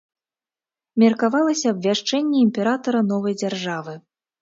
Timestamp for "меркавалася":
1.03-1.67